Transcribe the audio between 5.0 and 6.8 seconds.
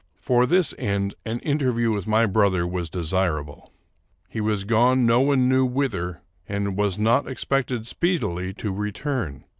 no one knew whither, and